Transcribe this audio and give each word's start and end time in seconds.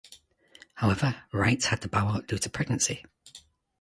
However, 0.73 1.25
Wright 1.31 1.63
had 1.63 1.83
to 1.83 1.87
bow 1.87 2.07
out 2.07 2.25
due 2.25 2.39
to 2.39 2.49
pregnancy. 2.49 3.05